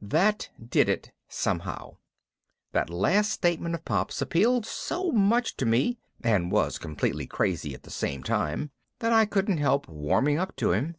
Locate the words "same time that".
7.90-9.12